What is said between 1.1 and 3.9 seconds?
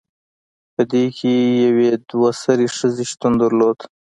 کې یوې دوه سرې ښځې شتون درلود